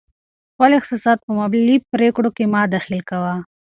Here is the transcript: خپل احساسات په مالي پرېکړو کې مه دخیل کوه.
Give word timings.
خپل 0.51 0.71
احساسات 0.79 1.17
په 1.25 1.31
مالي 1.37 1.77
پرېکړو 1.93 2.29
کې 2.35 2.45
مه 2.53 2.61
دخیل 2.75 3.01
کوه. 3.09 3.33